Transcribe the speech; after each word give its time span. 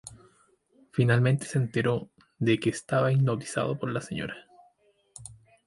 Finalmente 0.91 1.45
se 1.45 1.59
enteró 1.59 2.09
de 2.39 2.59
que 2.59 2.71
estaba 2.71 3.11
hipnotizado 3.13 3.77
por 3.77 3.91
la 3.91 4.01
Sra. 4.01 4.35